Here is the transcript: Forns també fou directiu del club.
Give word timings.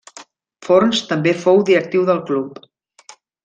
Forns 0.67 1.03
també 1.11 1.33
fou 1.43 1.61
directiu 1.69 2.09
del 2.11 2.25
club. 2.33 2.59